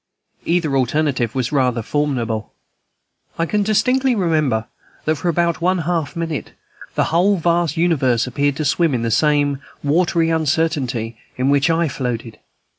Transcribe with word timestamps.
Either 0.45 0.75
alternative 0.75 1.35
was 1.35 1.51
rather 1.51 1.83
formidable. 1.83 2.51
I 3.37 3.45
can 3.45 3.61
distinctly 3.61 4.15
remember 4.15 4.65
that 5.05 5.17
for 5.17 5.29
about 5.29 5.61
one 5.61 5.77
half 5.77 6.15
minute 6.15 6.53
the 6.95 7.03
whole 7.13 7.37
vast 7.37 7.77
universe 7.77 8.25
appeared 8.25 8.55
to 8.55 8.65
swim 8.65 8.95
in 8.95 9.03
the 9.03 9.11
same 9.11 9.61
watery 9.83 10.31
uncertainty 10.31 11.19
in 11.37 11.51
which 11.51 11.69
I 11.69 11.87
floated. 11.87 12.39